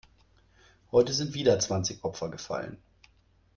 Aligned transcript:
Heute 0.91 1.13
sind 1.13 1.35
wieder 1.35 1.59
zwanzig 1.59 2.03
Opfer 2.03 2.29
gefallen. 2.31 2.81